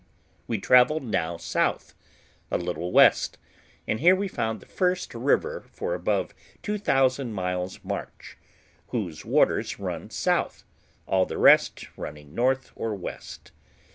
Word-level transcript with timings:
We 0.47 0.57
travelled 0.57 1.03
now 1.03 1.37
south, 1.37 1.93
a 2.49 2.57
little 2.57 2.91
west, 2.91 3.37
and 3.87 3.99
here 3.99 4.15
we 4.15 4.27
found 4.27 4.59
the 4.59 4.65
first 4.65 5.13
river 5.13 5.61
for 5.69 5.93
above 5.93 6.33
2000 6.63 7.31
miles' 7.31 7.79
march, 7.83 8.35
whose 8.87 9.23
waters 9.25 9.77
run 9.77 10.09
south, 10.09 10.63
all 11.05 11.27
the 11.27 11.37
rest 11.37 11.87
running 11.99 12.33
north 12.33 12.71
or 12.75 12.95
west. 12.95 13.51